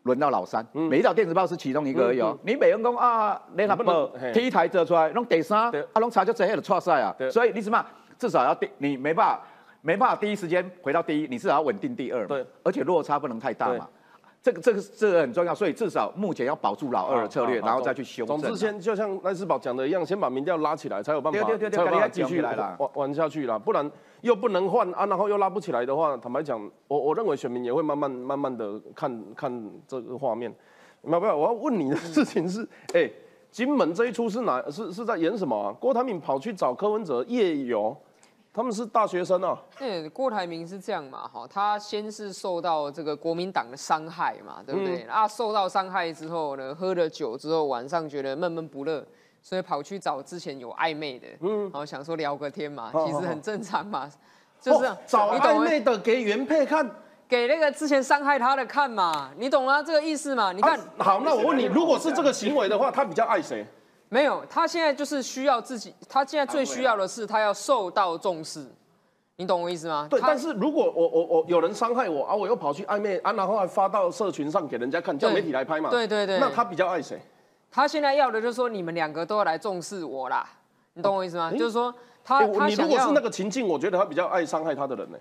[0.04, 2.38] 轮到老三，每一条电子报是其中一个而已哦。
[2.44, 7.16] 你美人工啊，你那不能 T 台折出来，弄第三，啊，弄查就这样的错赛啊。
[7.32, 7.84] 所以你什么，
[8.18, 9.42] 至少要第，你没办法，
[9.82, 12.28] 没办法第一时间回到第一，你至少要稳定第二嘛。
[12.28, 13.88] 对，而且落差不能太大嘛。
[14.42, 18.38] 这个这个这个很重要，所以至少目前要保住老二的策略，然后再去修正。
[18.38, 23.58] 总之，先就像赖世宝讲的一样，先把民调拉起来，才有办法，才有办法继续来了，玩玩下去了。
[23.58, 23.90] 不然
[24.24, 30.54] 又不能换啊，然后又拉不起来的话，坦白讲，我我认为选民也会慢慢慢慢的看看这个画面。
[31.02, 33.12] 没有没有，我要问你的事情是， 哎，
[33.52, 34.64] 金门这一出是哪？
[34.72, 35.76] 是是在演什么啊？
[35.78, 37.96] 郭台铭跑去找柯文哲夜游。
[38.56, 39.60] 他们是大学生啊。
[39.80, 45.02] 对，郭台铭是这样嘛，哈，他先是受到这个国民党的伤害嘛，对不对？
[45.02, 49.04] 啊，受到伤害之后呢，喝了酒之后，晚上觉得闷闷不乐，
[49.44, 54.10] 所以跑去找之前有暧昧的，嗯，然后想说聊个天嘛，其实很正常嘛，
[54.62, 56.90] 就是找暧昧的给原配看，
[57.28, 59.84] 给那个之前伤害他的看嘛，你懂啊？
[59.84, 60.54] 这个意思嘛？
[60.54, 63.66] 你看，好，那我问你，如果是这个行为的话，他比较爱谁？
[64.08, 68.66] 没有，他现在就是需要自己，他现在最需要的是他要受到重视，
[69.36, 70.08] 你懂我意思吗？
[70.10, 75.90] 对，但是如果我我我有人伤害我啊，我又跑去暧昧啊，然后还发到社群上给人家看，叫媒体来拍嘛。
[75.90, 76.40] 对对对。
[76.40, 77.20] 那他比较爱谁？
[77.74, 80.48] 他现在要的就是说你们两个都要来重视我啦，
[80.94, 81.52] 你懂我意思吗？
[81.52, 85.18] 就是说他他你如果是那个情境，我觉得他比较爱伤害他的人呢。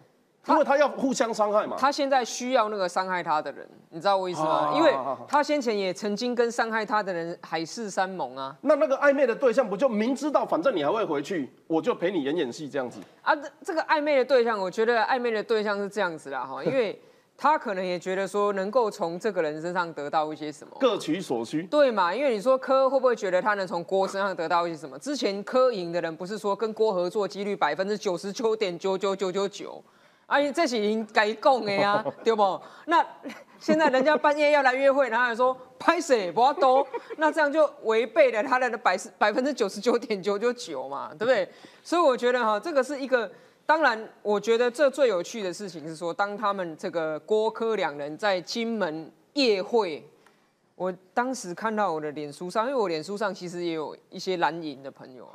[0.48, 4.72] 因为他要互相伤害嘛，他现在需要那个伤害他的人，你知道我意思吗？
[4.74, 4.92] 因为
[5.28, 8.52] 他先前也曾经跟伤害他的人海誓山盟啊。
[8.62, 13.36] 那那个暧昧的对象不就明知道反正你还会回去，我就陪你演演戏这样子啊？
[13.36, 17.00] 这这个暧昧的对象，我觉得暧昧的对象是这样子啦哈，因为
[17.42, 21.64] 他可能也觉得说能够从这个人身上得到一些什么，各取所需。
[21.64, 22.14] 对嘛？
[22.14, 24.96] 因为你说柯会不会觉得他能从郭身上得到一些什么？
[25.00, 29.82] 之前柯赢的人不是说跟郭合作几率百分之九十九点九九九九九？
[30.26, 32.60] 哎，这是应该讲的呀， 对不？
[32.86, 33.04] 那
[33.58, 41.48] 现在人家半夜要来约会，然后还说拍谁不要多，那这样就违背了他的百百分之九十九点九九九嘛，对不对？
[41.82, 43.28] 所以我觉得哈，这个是一个，
[43.64, 50.06] 当然，我觉得这最有趣的事情是说，当他们这个郭柯两人在金门夜会，
[50.74, 55.28] 我当时看到我的脸书上，因为我脸书上其实也有一些蓝营的朋友，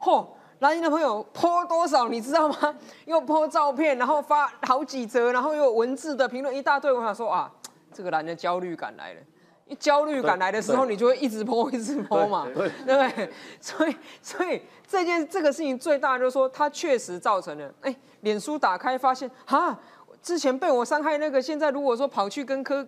[0.00, 0.26] 嚯！
[0.60, 2.76] 蓝营的朋友泼多少你知道吗？
[3.06, 6.92] 又泼照片，然后发好几则，然后又文字的评论一大堆。
[6.92, 7.48] 我想说啊，
[7.92, 9.20] 这个男的焦虑感来了。
[9.68, 13.30] 一焦虑感来的时候，你就会一直泼，一直泼嘛，对不对？
[13.60, 19.78] 所以，所以这件这个事情最大就是说，它确实造成了，哎，脸书打开发现，哈，
[20.22, 22.86] 之前被我伤害那个，现在如果说跑去跟科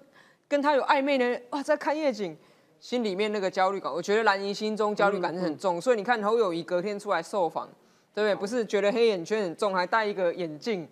[0.48, 2.36] 跟他有暧昧呢，哇，在看夜景。
[2.80, 7.68] 心里面那个焦虑感，我觉得蓝营心中焦虑感是很重，所以你看侯友谊隔天出来受访，
[8.14, 8.34] 对不对？
[8.34, 10.88] 不是觉得黑眼圈很重，还戴一个眼镜，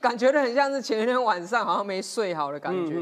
[0.00, 2.94] 感觉的很像是前一天晚上好像没睡好的感觉。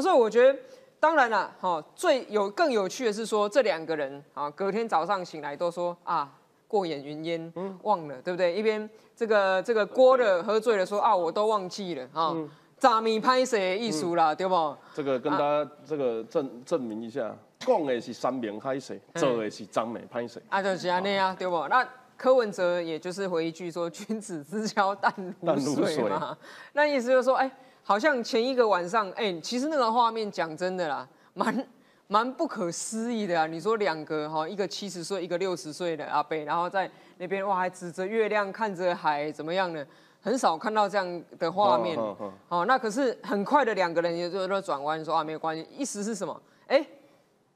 [0.00, 0.58] 所以我觉得，
[1.02, 6.32] 当然了，哈，最有更有趣的是说，这两个人啊，隔天早上醒来都说啊，
[6.68, 8.54] 过眼云烟，嗯忘了，对不对？
[8.54, 12.36] 一边这个这个郭的喝醉了说啊，我都忘记了啊。
[12.78, 14.76] 炸米拍摄艺术啦，对不？
[14.94, 20.40] 这个跟大家这个证证明一下，讲的是三明拍谁，做的是张美拍摄。
[20.50, 21.66] 啊，就是安尼啊，对不？
[21.66, 21.84] 那
[22.16, 26.38] 柯文哲也就是回一句说：“君子之交淡如水嘛。”
[26.72, 27.50] 那意思就是说，哎，
[27.82, 31.68] 好像前一个晚上，哎，其实那个画面讲真的啦，蛮
[32.06, 33.46] 蛮不可思议的啊。
[33.46, 39.84] 你说两个哈，一个七十岁，一个六十岁的阿伯，然后在那边哇，还指着月亮看着海，怎么样呢？
[40.24, 41.98] 很少看到这样的画面，
[42.48, 46.40] 哦，那可是很快的两个人也就都转弯说啊，没有关系，意思是什么？
[46.68, 46.86] 哎，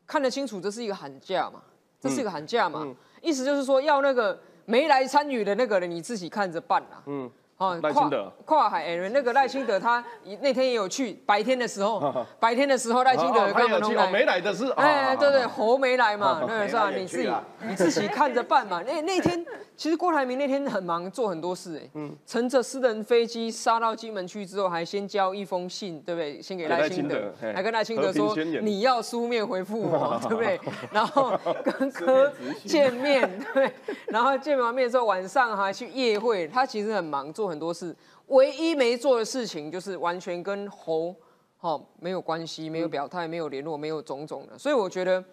[0.04, 1.62] 看得清楚，这是一个寒假嘛，
[2.00, 2.84] 这是一个寒假嘛，
[3.22, 10.04] 意思就是说要那个没来参与的那个人你自己看着办啦，嗯，哦，赖清德跨海人那个赖清德，他
[10.42, 16.90] 那天也有去，白天的时候，白天的时候赖清德根本来，没来的是，哎，对对，侯没来嘛，那是吧？
[16.90, 17.32] 你自己
[17.66, 18.82] 你自己看着办嘛。
[18.86, 19.42] 那那天
[19.74, 26.42] 其实郭台铭那天很忙，做很多事，哎，嗯，乘着私人飞机杀到金门去之后，还先交一封信，对不对？
[26.42, 30.60] 先给赖清德，还跟赖清德说你要书面回复我， 对不对？
[30.92, 31.32] 然后
[31.64, 32.30] 跟哥
[32.66, 33.72] 见面，对，
[34.08, 37.45] 然后见完面之后晚上还去夜会，他其实很忙做。
[37.48, 37.94] 很多事，
[38.28, 41.14] 唯一没做的事情就是完全跟侯，
[41.58, 44.58] 哈没有关系，没有表态，没有联络，没有种种的。
[44.58, 45.24] 所以我觉得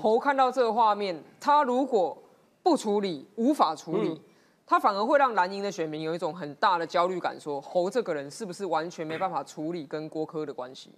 [0.00, 2.16] 侯看到这个画面，他如果
[2.62, 4.20] 不处理，无法处理，
[4.66, 10.90] 他反而会让蓝营的选民有一种很大的焦虑感，说侯这个人是不是完全没办法处理跟郭科的关系？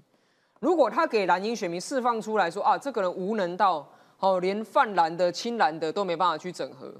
[0.59, 6.92] 如果他给蓝营选民释放出来说啊，这个人无能到，哦连泛蓝的、青蓝的都没办法去整合。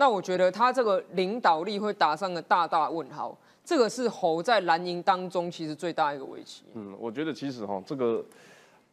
[0.00, 6.62] 那我觉得他这个领导力会打上个大大问号，这个是侯在蓝营当中其实最大一个危机。
[6.72, 8.24] 嗯，我觉得其实哈，这个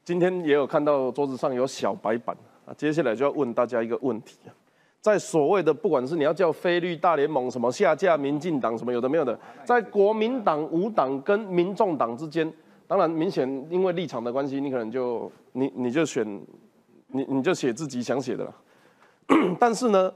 [0.03, 4.51] 今天也有看到桌子上有小白板啊，接下来就要问大家一个问题啊，
[4.99, 12.51] 在所谓的不管是你要叫非绿大联盟什么下架民进党什么有的没有的，在国民党五党跟民众党之间，
[12.85, 16.27] 当然明显因为立场的关系，你可能就你你就选
[17.07, 18.53] 你你就写自己想写的了，
[19.57, 20.11] 但是呢。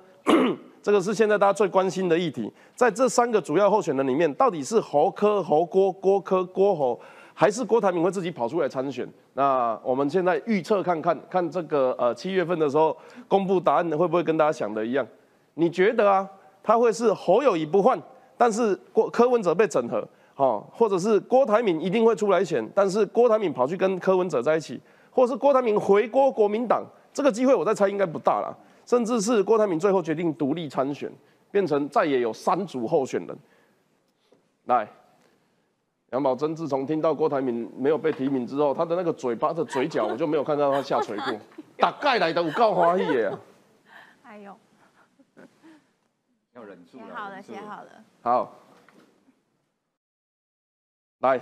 [0.81, 6.99] 这个是现在大家最关心的议题，在这三个主要候选人里面，到底是侯科、侯郭、郭科、郭侯，
[7.33, 9.07] 还是郭台铭会自己跑出来参选？
[9.33, 12.95] 那我们现在预测看看，看这个呃七月份的时候
[13.27, 15.05] 公布答案会不会跟大家想的一样？
[15.53, 16.27] 你觉得啊，
[16.63, 18.01] 他会是侯友谊不换，
[18.35, 28.57] 但是郭柯文哲被整合，好，或者是郭台铭一定会出来选，但是郭台铭跑去跟柯文哲在一起，或是郭台铭回郭国民党，这个机会我在猜应该不大了。
[28.91, 31.09] 甚至是郭台铭最后决定独立参选，
[31.49, 33.37] 变成再也有三组候选人。
[34.65, 34.85] 来，
[36.09, 41.39] 杨宝珍自从听到郭台铭没有被提名之后，他的那个嘴巴的嘴角，我就没有看到他下垂过。
[41.77, 43.31] 大概来的我告欢喜耶。
[44.23, 44.53] 哎呦，
[46.51, 47.05] 要忍住了。
[47.05, 47.89] 写好了，写好了。
[48.21, 48.53] 好，
[51.19, 51.39] 来，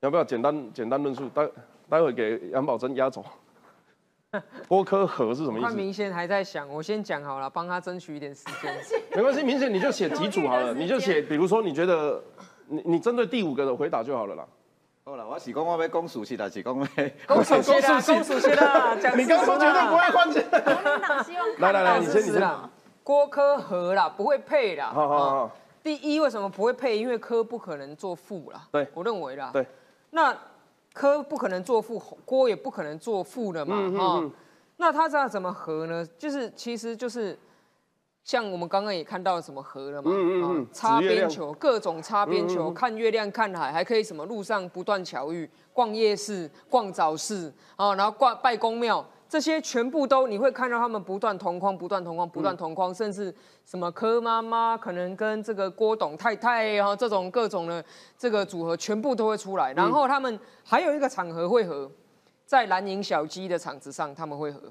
[0.00, 1.28] 要不要简单简单论述？
[1.28, 1.46] 待
[1.90, 3.22] 待会给杨宝珍压轴。
[4.68, 5.68] 波科和是什么意思？
[5.68, 8.74] 他明显还在想，我先讲好了，帮他争取一点时间。
[9.14, 12.22] 没关系，明显你就写几组好了， 你就写，比如说你觉得，
[12.66, 14.44] 你你针对第五个的回答就好了啦。
[15.04, 16.86] 好了，我是讲我要讲熟悉的，是讲咩？
[17.28, 19.16] 讲熟悉的，公熟悉的。
[19.16, 20.44] 你刚说绝对不会换钱。
[21.58, 22.42] 来来来，你先，你先。
[23.04, 24.92] 郭科和啦，不会配啦。
[24.94, 25.50] 好好好。
[25.82, 26.96] 第一，为什么不会配？
[26.96, 28.62] 因为科不可能做副啦。
[28.70, 29.50] 对，我认为啦。
[29.52, 29.66] 对。
[30.10, 30.34] 那。
[30.92, 34.30] 科不可能做副，郭也不可能做副的嘛，哈。
[34.76, 36.06] 那他这样怎么合呢？
[36.18, 37.38] 就是其实就是
[38.24, 40.10] 像我们刚刚也看到什么和了嘛，
[40.72, 49.04] 擦边球，各种擦边球，看月亮看海，还可以什么路上不断巧遇，逛夜市，逛早市，啊，然后逛拜公庙。
[49.32, 57.82] 这些全部都你会看到他们不断同框，不断同框，不断同框，甚至什么柯妈妈可能跟这个郭董太太哈这种各种的
[58.18, 59.72] 这个组合全部都会出来。
[59.72, 61.90] 然后他们还有一个场合会合，
[62.44, 64.70] 在蓝营小鸡的场子上他们会合。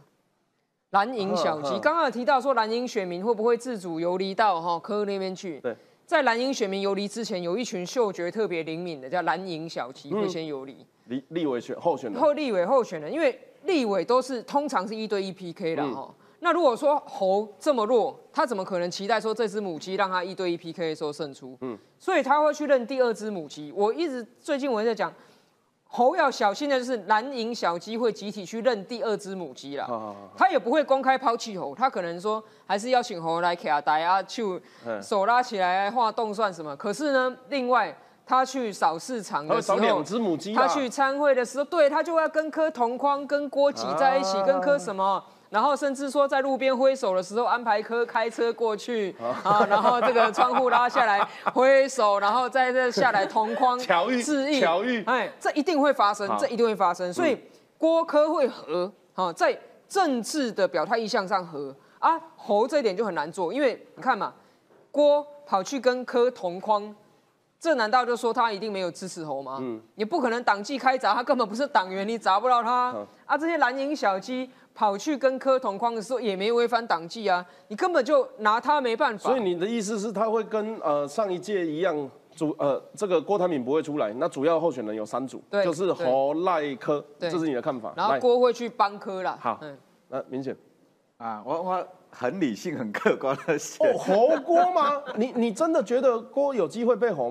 [0.91, 5.59] 蓝营小鸡刚刚有提到说蓝营选民会不会自主游离到哈柯那边去？
[5.61, 10.85] 对，在蓝营选民游离之前，有一群嗅觉特别灵敏的叫蓝营小鸡会先游离。
[11.07, 12.21] 立立委选候选人。
[12.21, 13.39] 后立委候选人，因为。
[13.63, 21.57] 立委都是通常是一对一 PK 的哈，那如果说猴这么弱，他怎么可能期待说这只母鸡让他一对一 PK 的时候胜出？
[21.61, 23.71] 嗯，所以他会去认第二只母鸡。
[23.75, 25.13] 我一直最近我在讲，
[25.87, 34.43] 猴要小心的就是蓝营小鸡会集体去认第二只母鸡了，他也不会公开抛弃猴，他可能说还是邀请猴来卡大家，去
[35.01, 36.75] 手拉起来画动算什么。
[36.75, 37.95] 可是呢，另外。
[38.31, 40.01] 他去扫市场的时候，
[40.55, 49.13] 他去参会的时候，对他就要跟柯同框，跟郭挤在一起，跟柯什么，然后甚至说在路边挥手的时候，安排柯开车过去
[49.43, 51.19] 啊，然后这个窗户拉下来
[51.53, 53.77] 挥手，然后再这下来同框
[54.23, 57.37] 致意，巧遇，哎，这一定会发生，这一定会发生，所以
[57.77, 64.33] 郭柯会和，好，在政治的表态意向上和啊，侯这一点就很难做，因为你看嘛，
[64.89, 66.95] 郭跑去跟柯同框。
[67.61, 69.59] 这难道就说他一定没有支持侯吗？
[69.61, 72.91] 嗯，你不可能党纪开闸，他根本不是党员，你砸不到他。
[73.27, 79.29] 啊，这些蓝营小鸡跑去跟柯同框的时候，也没违反党纪啊，你根本就拿他没办法。
[79.29, 87.93] 所以你的意思是，他会跟呃上一届一样，主呃这个郭台铭不会出来，那主要候选人有三组，就是侯赖柯，这是你的看法。
[87.95, 89.37] 然后郭会去帮柯啦。
[89.39, 89.59] 好，
[90.09, 90.57] 那明显
[91.17, 93.87] 啊，我我很理性、很客观的选。
[93.87, 95.01] 哦，侯郭吗？
[95.15, 97.29] 你你真的觉得郭有机会被侯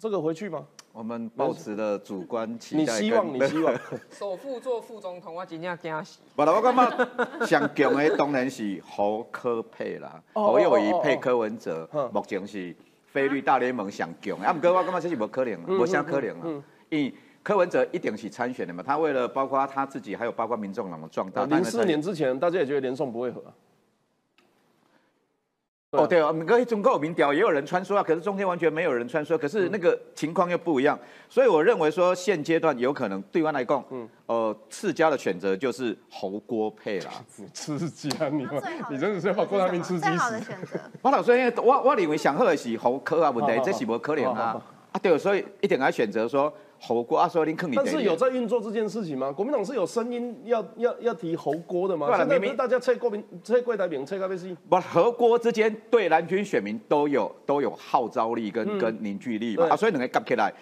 [0.00, 0.66] 这个回去吗？
[0.92, 2.98] 我们保持了主观期待。
[2.98, 3.28] 你希望？
[3.34, 3.74] 你希望？
[4.10, 6.20] 首富做副总统，我真正惊死。
[6.34, 14.38] 不啦，我感觉上强的当然是侯科配啦，侯友谊配柯文哲，目前是菲律大联盟上强。
[14.38, 16.64] 啊，不过我感觉这是无可能，无啥可能啊。
[16.88, 21.44] 因为柯文哲一定是参选的嘛，他为了包括他自己，还有包括民众党的壮大。
[21.44, 23.44] 零四年之前，大家也觉得连宋不会合。
[25.92, 30.96] 哦，对哦，每个中国有民调，也有人穿梭啊，可是中间完全没有人穿梭，可是那个情况又不一样，
[31.28, 37.10] 所以我认为说现阶段有可能对外来讲，嗯，呃，次家的选择就是侯郭配啦。
[37.52, 38.46] 次佳，你
[38.88, 40.30] 你真的是把郭台铭吃鸡死。
[40.30, 40.78] 的选择。
[41.02, 46.52] 我老说，因为我我认为想喝的是侯科啊，问题这是无可能啊，啊对，所以一定要选择说。
[46.80, 49.30] 侯郭啊，所以林坑你，但是有在运作这件事情吗？
[49.30, 52.08] 国民党是有声音要要要提侯郭的吗？
[52.16, 54.56] 现在不是大家猜国民猜郭台铭猜咖啡是？
[54.68, 60.52] 不，侯郭之间对蓝军选民都有都有号召力跟跟凝聚力嘛，啊，所以两个夹起来。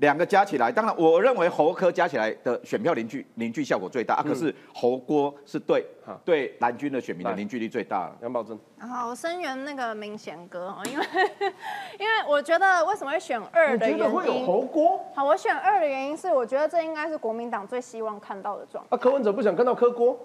[0.00, 4.22] 两个加起来，当然我认为侯科加起来的选票凝聚凝聚效果最大啊。
[4.22, 5.86] 可是侯郭是对
[6.24, 8.10] 对蓝军的选民的凝聚力最大。
[8.22, 11.04] 杨宝珍，好，声援那个明贤哥哦，因为
[12.00, 15.04] 因为我觉得为什么会选二的原因，会有侯郭？
[15.14, 18.96] 好，我选二的原因是我觉得这应该是国民党最希望看到的状态。
[18.96, 20.18] 啊，柯文哲不想看到柯郭，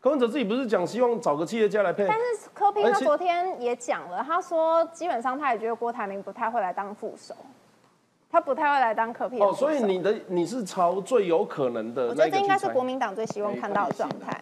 [0.00, 2.06] 柯文哲自己不是讲希望找个企业家来配？
[2.06, 7.34] 但是柯平他昨天也讲了，他说基本上他也觉得郭台铭不太会来当副手。
[8.34, 12.08] 他不太会来当科批哦，所以你的你是朝最有可能的。
[12.08, 14.40] 我觉得这应该是国民党最希望看到的状态。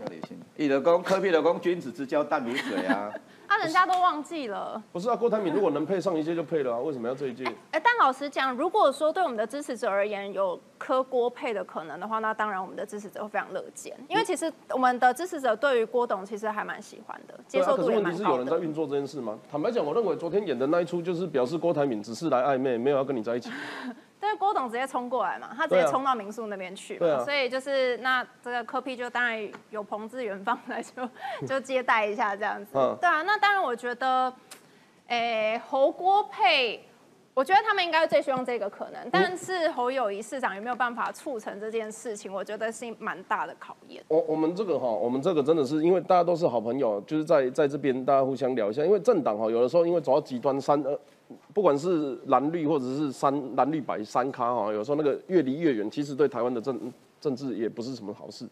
[0.56, 3.12] 立德公科批的公君子之交淡如水啊。
[3.46, 4.82] 啊，人家都忘记了。
[4.92, 7.44] 不是啊，郭台铭如果能配上一届就配了啊，为什么要这一届？
[7.70, 18.10] 哎，但老实讲，如果说对我们的支持者而言有磕郭配的可能的话，那当然我们的支持者会非常乐见，因为其实我们的支持者对于郭董其实还蛮喜欢的，接受度也蛮高的。
[18.10, 19.38] 可是问题是有人在运作这件事吗？
[19.50, 23.50] 坦白讲，我认为昨天演的那一出就是表示郭台铭只是来暧昧，没有要跟你在一起。
[24.24, 31.08] 但是郭董直接冲过来嘛，他直接冲到民宿那边去嘛，所以就是那这个柯 P 就当然有朋自远方来就
[31.44, 32.70] 就接待一下这样子。
[33.00, 34.32] 对啊，那当然我觉得，
[35.08, 36.88] 诶侯郭配，
[37.34, 44.02] 我觉得他们应该最希望这个可能，但是侯友谊市长有没有办法促成这件事情，我觉得是蛮大的考验。
[44.08, 50.98] 我我们这个哈，我们这个真的是因为大家都是好朋友，就是在在这边大家互相聊一下，因为政党哈有的时候因为走到极端三呃。
[51.54, 58.46] 不管是蓝绿或者是三蓝绿白三咖哈，有时候那个越离越远，其实对台湾的政政治也不是什么好事。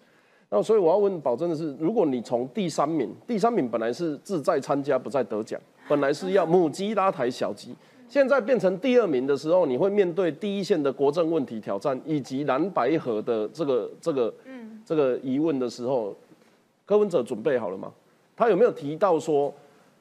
[0.49, 7.77] 那所以我要问保证的是，如果你从第三名，第三名本来是志在参加不在得奖，本来是要母鸡拉抬小鸡，
[8.11, 16.14] 现在变成第二名的时候，你会面对第一线的国政问题挑战，以及蓝白河的这个这个嗯这个疑问的时候，
[16.85, 17.90] 柯文哲准备好了吗？
[18.37, 19.55] 他有没有提到说？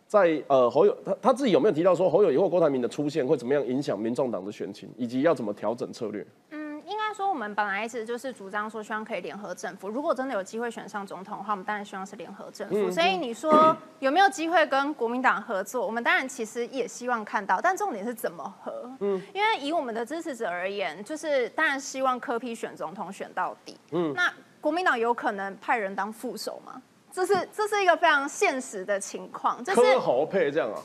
[0.08, 6.26] 在呃侯友他他自己有没有提到说侯友以后郭台铭的出现会怎么样影响民众党的选情，以及要怎么调整策略？
[6.50, 6.59] 嗯，
[6.90, 12.90] 应该说我们本来一直就是主张说希望可以联合政府，如果真的有机会选上总统的话，我们当然希望是联合政府。
[12.90, 15.86] 所以你说有没有机会跟国民党合作？
[15.86, 18.92] 我们当然其实也希望看到，但重点是怎么合？
[19.02, 23.78] 嗯，因为以我们的支持者而言，就是当然希望柯批选总统选到底。
[23.92, 26.82] 嗯，那国民党有可能派人当副手吗？
[27.12, 30.82] 这是这是一个非常现实的情况，就是科侯配这样啊。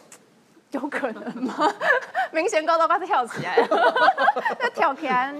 [0.74, 1.72] 有可能吗？
[2.32, 3.94] 明显高到快跳起来了，
[4.60, 5.32] 要跳起来。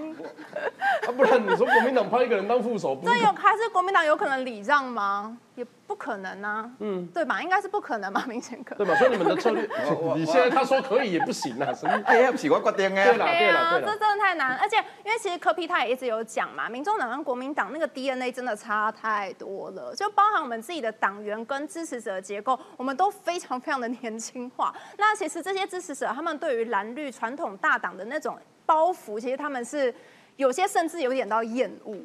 [1.07, 5.37] 啊，不然你说国民党派一个人当副手，这有还是国民党有可能礼让吗？
[5.55, 7.40] 也不可能啊，嗯，对吧？
[7.43, 8.25] 应该是不可能吧？
[8.29, 8.95] 明显可对吧？
[8.97, 9.69] 所以你们的策略，
[10.17, 11.93] 你现在他说可以也不行啊，什么？
[12.07, 13.01] 哎呀，不是我决定的。
[13.05, 14.57] 对了，对了，这真的太难。
[14.57, 24.75] 而且因为其实柯 P 他也一直有讲嘛，民众党跟国民党那个 DNA 真的差太多了，就包含我们自己的党员跟支持者的结构，我们都非常非常的年轻化。
[24.99, 28.37] 那其实这些支持者他们对于蓝绿传统大党的那种
[28.67, 29.95] 包袱，其实他们是
[30.37, 31.97] 有些甚至有点到厌恶。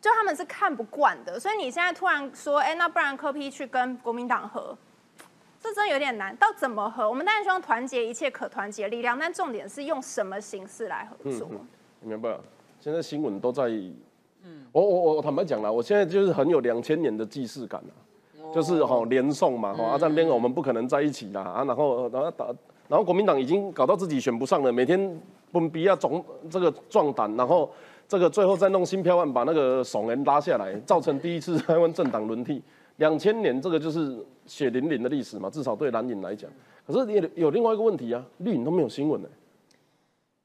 [0.00, 4.74] 就他们是看不惯的，所以你现在突然说，哎，那不然柯批去跟国民党合，
[5.60, 6.34] 这真有点难。
[6.36, 7.06] 到怎么合？
[7.06, 11.50] 我们当然希望团结一切可团结力量，但重点是用什么形式来合作？
[12.00, 12.34] 明白。
[12.80, 13.64] 现在新闻都在，
[14.42, 22.46] 嗯，我我我坦白讲了，我现在就是很有两千年的既视感了，就是哈连送嘛，哈阿战边我们不可能在一起啦啊，然后然后打，
[22.88, 25.20] 然后国民党已经搞到自己选不上了，每天
[25.52, 27.70] 奔逼啊总这个壮胆，然后。
[28.10, 32.60] 这个最后再弄新票案，把那个怂人拉下来，造成第一次台湾政党轮替。
[32.96, 36.50] 两千年这个就是血淋淋的历史嘛，至少对蓝营来讲。
[36.84, 39.28] 可是也有另外一个问题啊，绿营都没有新闻呢。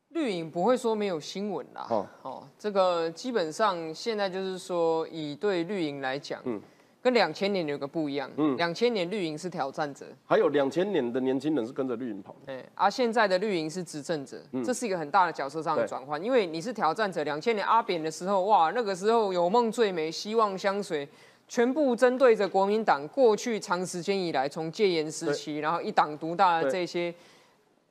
[0.10, 2.08] 绿营不会说没有新闻啦。
[2.22, 6.62] 哦，这个基本上现在就是说，以对绿营来讲，嗯，
[7.06, 21.08] 跟两千年有个不一样，嗯，两千年绿营是挑战者，还有两千年的年轻人是跟着绿营跑的，哎，而现在的绿营是执政者，这是一个很大的角色上的转换，因为你是挑战者，两千年阿扁的时候，哇，那个时候有梦最美，希望相随，
[21.48, 27.14] 全部针对着国民党过去长时间以来从戒严时期，然后一党独大的这些，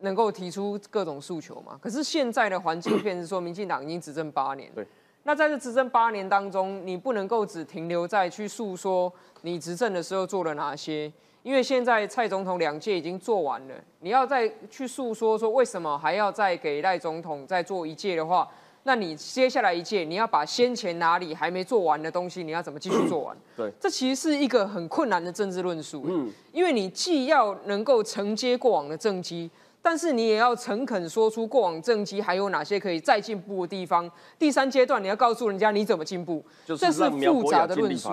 [0.01, 4.85] 能够提出各种诉求嘛，可是现在的环境 变是说，民进党已经执政八年，对。
[5.27, 11.11] 那在这执政八年当中，你不能够只停留在去诉说你执政的时候做了哪些，
[11.43, 18.47] 因为现在蔡总统两届已经做完了，你要再去诉说说为什么还要再给赖总统再做一届的话，
[18.83, 23.35] 那你接下来一届你要把先前哪里还没做完的东西，你要怎么继续做完？
[23.57, 29.51] 对，这其实是一个很困难的政治论述，嗯，因为你既要能够承接过往的政绩。
[29.87, 34.11] 但是你也要诚恳说出过往政绩还有哪些可以再进步的地方。
[34.39, 38.09] 第三阶段你要告诉人家你怎么进步，这是复杂的论述。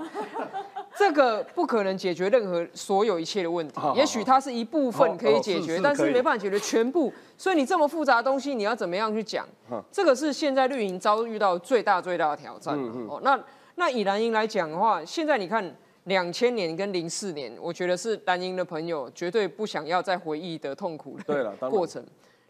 [0.96, 7.12] 这个不可能解决任何所有一切的问题，也许它是一部分可以解决，但是没办法解决全部。
[7.36, 9.46] 所以你这么复杂的东西，你要怎么样去讲？
[9.90, 12.74] 这个是现在绿营遭遇到最大最大的挑战。
[13.06, 13.38] 哦，那
[13.74, 15.76] 那以蓝营来讲的话，现在你看。
[16.04, 22.04] 两千年跟零四年，我觉得是蓝营的朋友绝对不想要再回忆的痛苦的过程。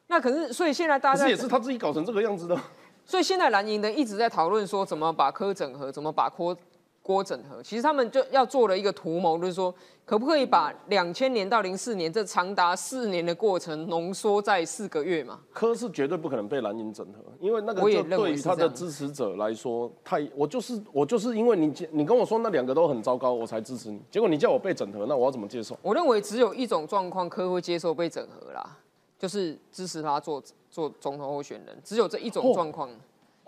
[0.07, 2.59] 那可是，所以现在大家也是他自己搞成这个样子的。
[3.05, 6.57] 所以现在蓝营的一直在讨论说，怎么把科整合，怎么把科。
[7.03, 9.74] 郭整合，其实他们就要做了一个图谋，就是说，
[10.05, 15.40] 可不可以把两千年到零四年这长达四年的过程浓缩在四个月嘛？
[15.53, 25.76] 科是绝对不可能被蓝营整合，因为那个就对于他的支持者来说，太我就是我就是因为你你跟我说那两个都很糟糕，我才支持你，结果你叫我被整合，那我要怎么接受？
[25.82, 28.78] 我认为只有一种状况科会接受被整合啦，
[29.18, 30.40] 就是支持他做
[30.70, 32.88] 做总统候选人，只有这一种状况，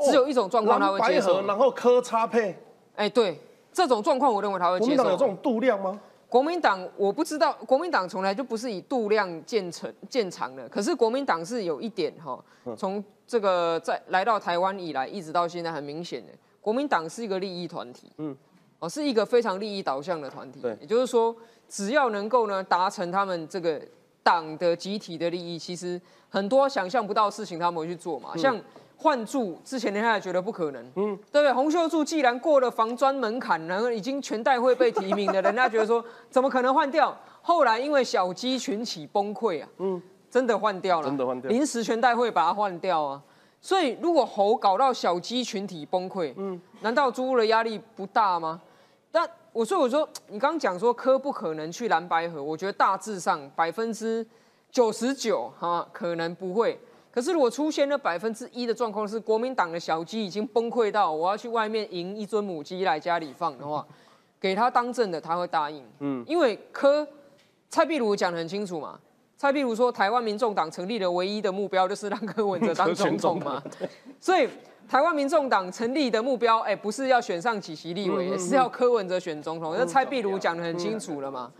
[0.01, 2.59] 只有一种状况他会接受，然后科插配。
[2.97, 3.39] 哎，对，
[3.73, 5.03] 这种状况我认为他会接受。
[5.03, 6.01] 国民党有这种度量吗？
[6.29, 10.69] 国民党我不知道，国民党从来就不是以度量建成建长的。
[10.69, 12.43] 可是国民党是有一点哈，
[12.77, 18.37] 从这个在来到台湾以来，一直到现在很明显的，国民党是一个利益团体，嗯，
[18.81, 20.61] 哦，是一个非常利益导向的团体。
[20.61, 21.35] 对，也就是说，
[21.69, 23.81] 只要能够呢达成他们这个
[24.23, 28.61] 党的集体的利益，其实很多想象不到事情他们会去做嘛，像。
[28.97, 31.53] 换柱之前，人家也觉得不可能，嗯，对不对？
[31.53, 37.17] 洪秀柱既然过了防专门槛，然后已经全代会被提名的，人家觉得说 怎么可能换掉？
[37.43, 43.23] 后来因为小鸡群起崩溃啊，嗯，真的换掉了，真的换掉，临时全代会把它换掉啊。
[43.61, 48.61] 所以如果猴搞到小鸡群体崩溃，嗯，难道猪的压力不大吗？
[49.11, 54.27] 但我所以我说，你刚刚讲说科不可能去蓝白河，我觉得大致上百分之
[54.71, 56.79] 九十九哈，可能不会。
[57.15, 63.87] 可是，如果出现了百分之一的状况，是国民党的小鸡已经崩溃到我要去外面赢一尊母鸡来家里放的话，
[64.41, 65.85] 给他当政的他会答应。
[66.01, 67.07] 嗯，因为柯
[67.71, 68.99] 蔡壁如讲的很清楚嘛，
[69.37, 73.63] 蔡壁如说台湾民众党成立的唯一的目标就是让柯文哲当总统嘛，
[74.19, 74.49] 所以
[74.89, 79.73] 台湾民众党成立的目标，哎，不是要选上几席立委，是要柯文哲选总统。
[79.79, 81.53] 那蔡壁如讲的很清楚了嘛，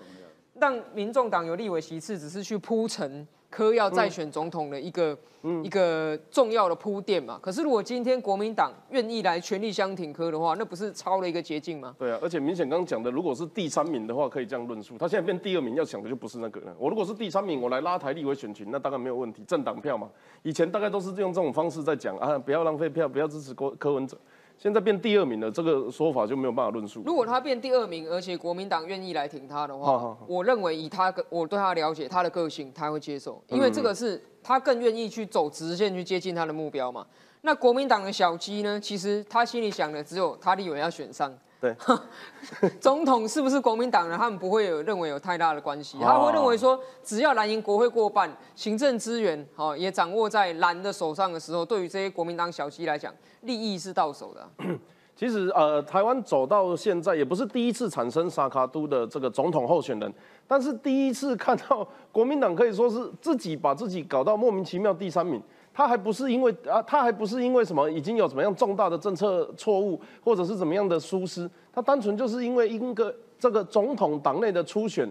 [0.59, 3.25] 让民众党有立委席次，只是去铺陈。
[3.55, 5.17] 科要再选总统的一个
[5.63, 7.39] 一个重要的铺垫嘛？
[7.41, 11.95] 可是如果今天国民党愿意来全力相挺科的话，那不是抄了一个捷径吗？
[11.97, 14.99] 对啊，而且明显刚刚讲的，如果是第三名的话，可以这样论述。
[14.99, 16.75] 他现在变第二名，要想的就不是那个了。
[16.77, 20.11] 我如果是第三名，我来拉台立委选群，那大概没有问题，政党票嘛。
[20.43, 24.19] 以前大概都是用这种方式在讲啊，不要浪费票，不要支持郭柯文哲。
[24.57, 27.03] 现在变第二名了，这个说法就没有办法论述。
[27.05, 37.07] 如果他变第二名，而且国民党愿意来挺他的话，我认为以他个我对他了解，他的个性他会接受，因为这个是他更愿意去走直线去接近他的目标嘛。
[37.43, 38.81] 那国民党的小鸡呢？
[38.81, 41.31] 其实他心里想的只有他立委要选上。
[41.65, 41.75] 对，
[42.79, 44.19] 总统是不是国民党人？
[44.19, 53.11] 他们不会有认为有太大的关系，他会认为说，只要蓝营国会过半，行政资源好也掌握在蓝的手上的时候，对于这些国民党小鸡来讲，
[53.43, 54.47] 利益是到手的。
[55.17, 60.13] 其实呃，台湾走到现在也不是第一次产生萨卡都的这个总统候选人，
[60.47, 65.41] 但是第一次看到国民党可以说是自己把自己搞到莫名其妙第三名。
[65.75, 75.11] 他还不是因为啊，他还不是因为什么已经有怎么样重大的政策错误，或者是怎么样的疏失，他单纯就是因为一个这个总统党内的初选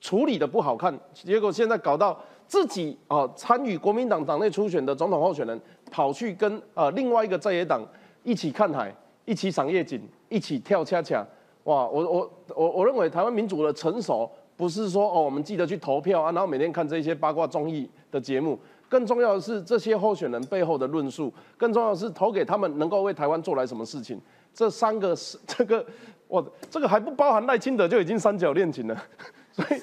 [0.00, 7.80] 处理的不好看，结果现在搞到自己啊参与国民党党内初选的总统候选人跑去跟呃另外一个在野党
[8.24, 8.92] 一起看海，
[9.24, 11.24] 一起赏夜景，一起跳恰恰，
[11.64, 11.86] 哇！
[11.86, 18.58] 我我我我认为台湾民主的成熟不是说哦我们记得去投票啊，然后每天看这些八卦综艺的节目。
[18.92, 24.20] 更重要的是这些候选人背后的论述，更重要的是投给他们能够为台湾做来什么事情，
[24.52, 25.82] 这三个是这个，
[26.28, 29.02] 我这个还不包含赖清德就已经三角恋情了，
[29.50, 29.80] 所以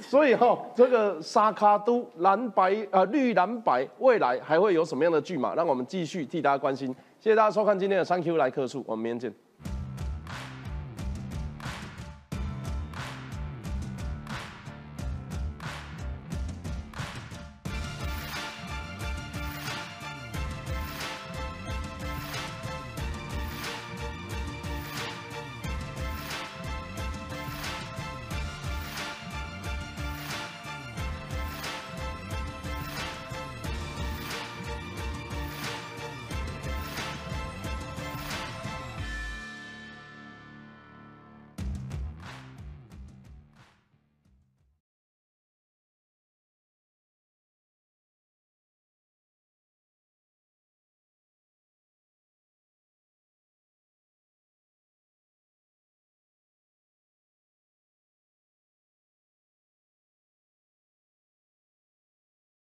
[0.00, 6.88] 所以哈，这个沙卡都蓝白呃绿蓝白未来还会有什么样的剧码，让我们继续替大家关心。
[7.20, 9.41] 谢谢大家收看今天的三 Q 来客数，我们明天见。